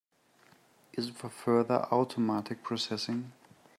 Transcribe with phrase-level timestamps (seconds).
[0.93, 3.33] Is it for further automatic processing?